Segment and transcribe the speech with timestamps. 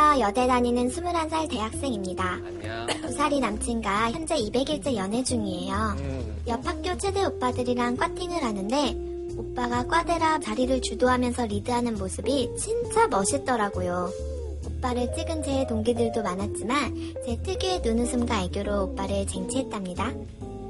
[0.00, 0.26] 안녕하세요.
[0.26, 2.24] 여대 다니는 21살 대학생입니다.
[2.24, 2.86] 안녕.
[2.86, 5.74] 2살이 남친과 현재 200일째 연애 중이에요.
[5.98, 6.42] 음.
[6.48, 8.96] 옆 학교 최대 오빠들이랑 꽈팅을 하는데
[9.36, 14.10] 오빠가 과대라 자리를 주도하면서 리드하는 모습이 진짜 멋있더라고요.
[14.66, 20.12] 오빠를 찍은 제 동기들도 많았지만 제 특유의 눈웃음과 애교로 오빠를 쟁취했답니다.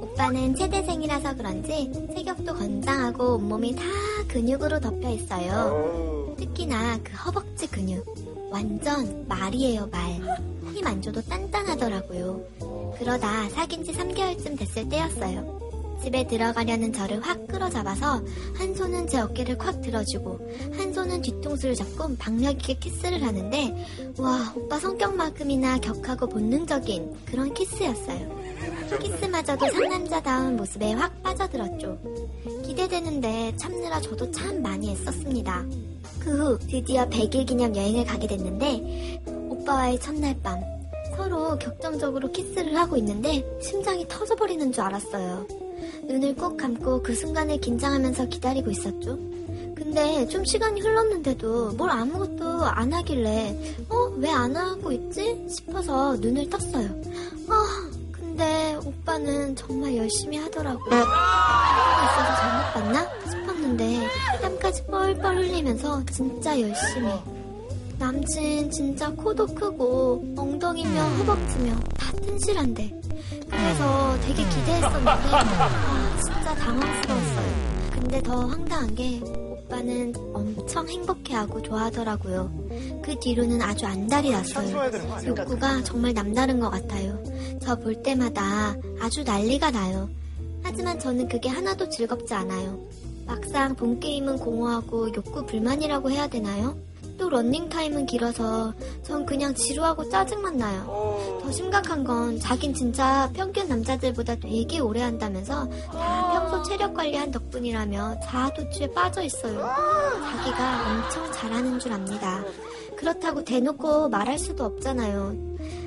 [0.01, 3.83] 오빠는 체대생이라서 그런지 체격도 건장하고 온몸이 다
[4.27, 6.35] 근육으로 덮여 있어요.
[6.37, 8.20] 특히나 그 허벅지 근육.
[8.51, 10.19] 완전 말이에요, 말.
[10.73, 12.41] 힘 안 줘도 단단하더라고요.
[12.99, 15.60] 그러다 사귄 지 3개월쯤 됐을 때였어요.
[16.03, 18.21] 집에 들어가려는 저를 확 끌어잡아서
[18.55, 20.39] 한 손은 제 어깨를 콱 들어주고
[20.77, 23.85] 한 손은 뒤통수를 잡고 박력 있게 키스를 하는데
[24.17, 28.41] 와 오빠 성격만큼이나 격하고 본능적인 그런 키스였어요.
[29.01, 31.97] 키스마저도 상남자다운 모습에 확 빠져들었죠.
[32.65, 35.65] 기대되는데 참느라 저도 참 많이 애썼습니다.
[36.19, 40.59] 그 후 드디어 100일 기념 여행을 가게 됐는데 오빠와의 첫날 밤
[41.15, 45.60] 서로 격정적으로 키스를 하고 있는데 심장이 터져버리는 줄 알았어요.
[46.03, 49.17] 눈을 꼭 감고 그 순간을 긴장하면서 기다리고 있었죠.
[49.75, 53.95] 근데 좀 시간이 흘렀는데도 뭘 아무것도 안 하길래 어?
[54.17, 55.45] 왜 안 하고 있지?
[55.49, 56.87] 싶어서 눈을 떴어요.
[57.49, 60.95] 아, 근데 오빠는 정말 열심히 하더라고요.
[60.95, 63.09] 하고 있어서 잘못 봤나?
[63.29, 64.07] 싶었는데
[64.41, 67.09] 땀까지 뻘뻘 흘리면서 진짜 열심히
[68.01, 72.99] 남친 진짜 코도 크고 엉덩이며 허벅지며 다 튼실한데
[73.47, 77.91] 그래서 되게 기대했었는데 아, 진짜 당황스러웠어요.
[77.91, 82.51] 근데 더 황당한 게 오빠는 엄청 행복해하고 좋아하더라고요.
[83.03, 84.91] 그 뒤로는 아주 안달이 났어요.
[85.27, 87.21] 욕구가 정말 남다른 것 같아요.
[87.61, 90.09] 저 볼 때마다 아주 난리가 나요.
[90.63, 92.83] 하지만 저는 그게 하나도 즐겁지 않아요.
[93.27, 96.75] 막상 본 게임은 공허하고 욕구 불만이라고 해야 되나요?
[97.21, 101.39] 또 런닝타임은 길어서 전 그냥 지루하고 짜증만 나요.
[101.39, 108.21] 더 심각한 건 자긴 진짜 평균 남자들보다 되게 오래 한다면서 다 평소 체력 관리한 덕분이라며
[108.21, 109.59] 자아도취에 빠져 있어요.
[109.59, 112.43] 자기가 엄청 잘하는 줄 압니다.
[112.97, 115.35] 그렇다고 대놓고 말할 수도 없잖아요.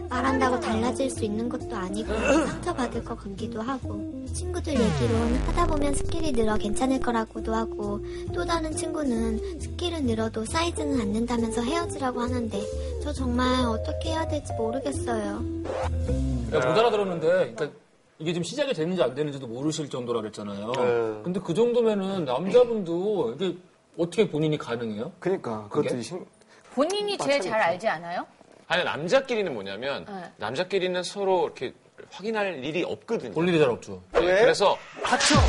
[0.08, 6.32] 말한다고 달라질 수 있는 것도 아니고 상처받을 것 같기도 하고 친구들 얘기론 하다 보면 스킬이
[6.32, 8.00] 늘어 괜찮을 거라고도 하고
[8.34, 12.60] 또 다른 친구는 스킬은 늘어도 사이즈는 안 는다면서 헤어지라고 하는데
[13.02, 15.24] 저 정말 어떻게 해야 될지 모르겠어요.
[16.52, 17.70] 야, 못 알아들었는데, 그러니까
[18.18, 20.72] 이게 지금 시작이 됐는지 안 됐는지도 모르실 정도라 그랬잖아요.
[20.72, 21.22] 네.
[21.22, 23.56] 근데 그 정도면은 남자분도 이게
[23.98, 25.12] 어떻게 본인이 가능해요?
[25.18, 26.00] 그러니까 그것도?
[26.00, 26.24] 심...
[26.74, 28.24] 본인이 제일 잘 알지 않아요?
[28.66, 30.32] 아니 남자끼리는 뭐냐면 네.
[30.36, 31.74] 남자끼리는 서로 이렇게
[32.10, 33.32] 확인할 일이 없거든요.
[33.32, 34.02] 볼 일이 잘 없죠.
[34.12, 35.34] 네, 그래서 하죠.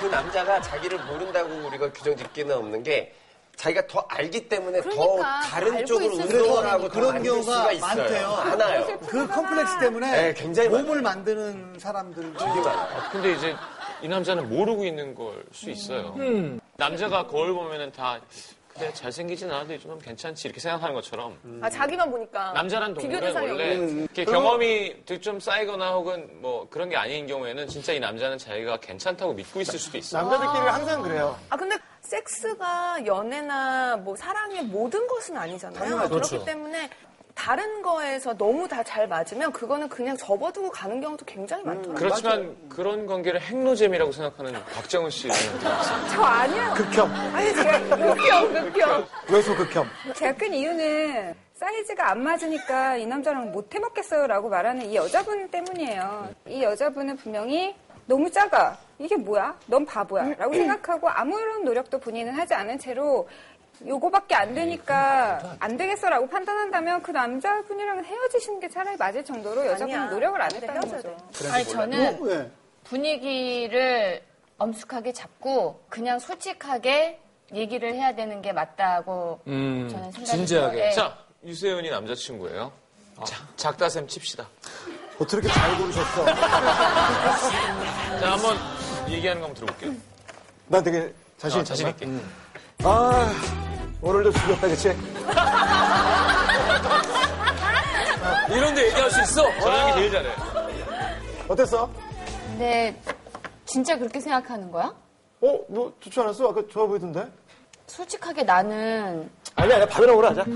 [0.00, 3.14] 그 남자가 자기를 모른다고 우리가 규정 짓기는 없는 게
[3.56, 7.22] 자기가 더 알기 때문에 더 그러니까, 다른 알고 쪽으로 있을 운동을 수 하고 더 그런
[7.22, 7.96] 경우가 수가 있어요.
[7.96, 8.30] 많대요.
[8.30, 8.98] 많아요.
[9.06, 12.68] 그 컴플렉스 때문에 네, 굉장히 몸을 만드는 사람들 되게 많아요.
[12.68, 13.54] 아, 근데 이제
[14.02, 16.14] 이 남자는 모르고 있는 걸 수 있어요.
[16.18, 16.60] 음.
[16.76, 18.18] 남자가 거울 보면은 다
[18.74, 22.52] 그래 잘생기진 않아도 좀 괜찮지 이렇게 생각하는 것처럼 아, 자기만 보니까.
[22.52, 23.74] 남자란 동물은 원래.
[23.74, 29.34] 이렇게 경험이 좀 쌓이거나 혹은 뭐 그런 게 아닌 경우에는 진짜 이 남자는 자기가 괜찮다고
[29.34, 30.22] 믿고 있을 수도 있어요.
[30.22, 31.38] 남자들끼리 항상 그래요.
[31.50, 35.78] 아 근데 섹스가 연애나 뭐 사랑의 모든 것은 아니잖아요.
[35.78, 36.08] 당연하죠.
[36.08, 36.44] 그렇기 그렇죠.
[36.46, 36.88] 때문에
[37.42, 41.94] 다른 거에서 너무 다 잘 맞으면 그거는 그냥 접어두고 가는 경우도 굉장히 많더라고요.
[41.94, 45.34] 그렇지만 그런 관계를 핵노잼이라고 생각하는 박정은 씨는
[46.14, 46.74] 저 아니야.
[46.74, 47.10] 극혐.
[47.34, 49.06] 아니 제가 극혐 극혐.
[49.30, 49.86] 왜소 극혐?
[50.14, 56.28] 제가 끈 이유는 사이즈가 안 맞으니까 이 남자랑 못 해먹겠어요 라고 말하는 이 여자분 때문이에요.
[56.46, 57.74] 이 여자분은 분명히
[58.06, 58.76] 너무 작아.
[58.98, 59.56] 이게 뭐야?
[59.66, 60.34] 넌 바보야.
[60.38, 63.28] 라고 생각하고 아무런 노력도 본인은 하지 않은 채로
[63.86, 70.10] 요거밖에 안 되니까 안 되겠어라고 판단한다면 그 남자분이랑은 헤어지시는 게 차라리 맞을 정도로 여자분은.
[70.10, 71.02] 노력을 안 했다는 거죠.
[71.02, 71.16] 돼.
[71.50, 72.50] 아니, 저는 왜?
[72.84, 74.22] 분위기를
[74.58, 77.20] 엄숙하게 잡고 그냥 솔직하게
[77.54, 80.86] 얘기를 해야 되는 게 맞다고 음, 저는 생각이 진지하게.
[80.86, 80.90] 예.
[80.92, 82.72] 자 유세윤이 남자친구예요.
[83.26, 84.48] 자, 작다셈 칩시다.
[85.18, 86.24] 어떻게 이렇게 잘 고르셨어?
[86.24, 88.56] 자 한번
[89.08, 89.92] 얘기하는 거 한번 들어볼게요.
[90.68, 91.64] 나 되게 자신 아.
[91.64, 92.06] 자신 있게.
[92.84, 93.30] 아,
[94.02, 94.88] 오늘도 죽였다, 그치?
[98.50, 99.42] 이런데 얘기할 수 있어?
[99.60, 100.28] 저 형이 제일 잘해.
[101.48, 101.88] 어땠어?
[102.48, 103.00] 근데
[103.64, 104.92] 진짜 그렇게 생각하는 거야?
[105.40, 106.50] 어, 뭐, 좋지 않았어?
[106.50, 107.24] 아까 좋아 보이던데?
[107.86, 110.44] 솔직하게 나는 아니야, 아니야, 밥이나 먹으러 가자.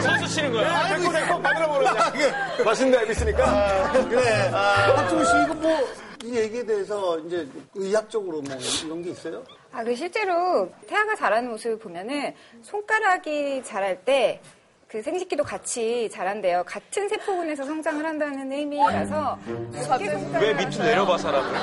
[0.00, 0.96] 선수 치는 거야.
[0.96, 1.92] 내꺼, 내꺼, 밥이나 먹으러
[2.64, 3.92] 맛있는 앱 있으니까.
[4.08, 4.50] 그래.
[4.50, 5.88] 박종훈 씨, 이거 뭐,
[6.24, 9.42] 이 얘기에 대해서 이제 의학적으로 뭐 이런 게 있어요?
[9.72, 14.40] 아, 그 실제로 태아가 자라는 모습을 보면은 손가락이 자랄 때
[14.88, 16.62] 그 생식기도 같이 자란대요.
[16.64, 19.38] 같은 세포군에서 성장을 한다는 의미라서
[20.40, 21.58] 왜 밑으로 내려봐 사람을?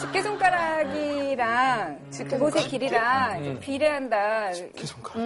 [0.00, 4.50] 집게 손가락이랑 그곳의 길이랑 좀 비례한다.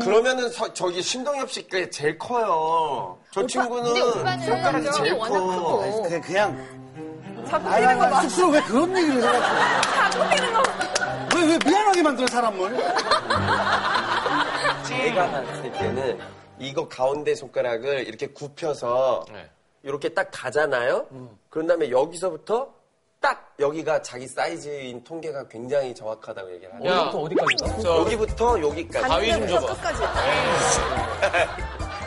[0.03, 3.19] 그러면은 서- 저기 신동엽 씨가 제일 커요.
[3.31, 5.79] 저 친구는 근데 오빠는 손가락이 제일 워낙 커.
[5.79, 6.03] 크고.
[6.03, 6.82] 그냥, 그냥.
[7.53, 8.19] 자꾸 아니, 뛰는 거 봐.
[8.19, 10.11] 아니, 스스로 왜 그런 얘기를 해가지고.
[10.11, 10.73] 자꾸 뛰는 거 봐.
[11.37, 12.77] 왜, 왜 미안하게 만들어, 사람을?
[14.87, 16.19] 제가 봤을 때는
[16.59, 19.51] 이거 가운데 손가락을 이렇게 굽혀서 네.
[19.83, 21.07] 이렇게 딱 가잖아요.
[21.51, 22.69] 그런 다음에 여기서부터
[23.21, 26.91] 딱 여기가 자기 사이즈인 통계가 굉장히 정확하다고 얘기를 하네요.
[26.91, 27.79] 야, 어디부터 어디까지가?
[27.83, 29.09] 저 여기부터 여기까지.
[29.09, 29.75] 가위 좀 줘봐.
[29.75, 30.03] 끝까지.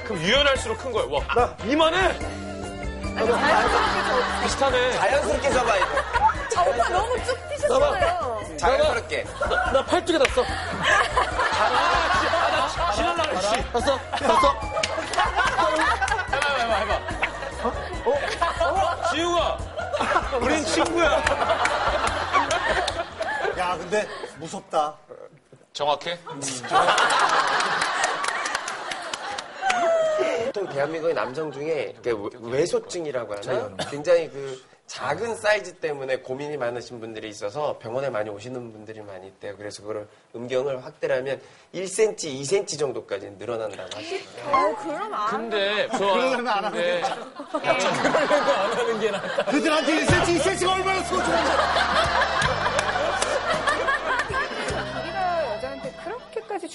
[0.05, 1.05] 그럼 유연할수록 큰 거야.
[1.09, 2.44] 와, 나 이만해.
[4.43, 4.93] 비슷하네.
[4.97, 5.99] 자연스럽게 잡아야 돼.
[6.57, 8.57] 아, 오빠 너무 쭉 뛰셨어요.
[8.57, 9.25] 자연스럽게.
[9.73, 10.43] 나 팔뚝에 닿았어.
[12.95, 13.71] 지랄나네, 씨.
[13.71, 13.97] 닿았어?
[14.11, 14.53] 닿았어?
[16.31, 16.99] 해봐, 해봐, 해봐.
[18.05, 19.09] 어?
[19.13, 19.57] 지우가,
[20.41, 21.11] 우린 친구야.
[23.57, 24.07] 야, 근데
[24.37, 24.93] 무섭다.
[25.73, 26.17] 정확해?
[30.65, 33.75] 보통 대한민국의 남성 중에 그 외소증이라고 하나?
[33.89, 39.57] 굉장히 그 작은 사이즈 때문에 고민이 많으신 분들이 있어서 병원에 많이 오시는 분들이 많이 있대요.
[39.57, 41.41] 그래서 그걸 음경을 확대를 하면
[41.73, 44.55] 1cm, 2cm 정도까지 늘어난다고 하시더라고요.
[44.55, 45.31] 아, 그럼 안.
[45.31, 49.45] 근데, 저, 그러려면 안 근데, 안 하는 게 낫다.
[49.45, 52.34] 그들한테 1cm, 2cm가 얼마나 소중한데.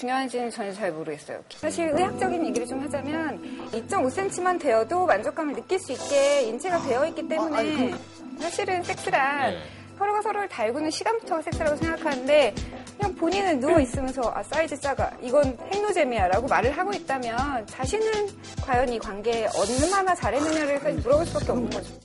[0.01, 1.43] 중요한지는 저는 잘 모르겠어요.
[1.55, 7.93] 사실 의학적인 얘기를 좀 하자면 2.5cm만 되어도 만족감을 느낄 수 있게 인체가 되어 있기 때문에
[8.39, 9.61] 사실은 섹스란 네.
[9.99, 12.55] 서로가 서로를 달구는 시간부터가 섹스라고 생각하는데
[12.97, 18.27] 그냥 본인은 누워 있으면서 아 사이즈 작아 이건 핵노잼이야라고 말을 하고 있다면 자신은
[18.63, 21.93] 과연 이 관계에 얼마나 잘했느냐를 사실 물어볼 수밖에 없는 거죠.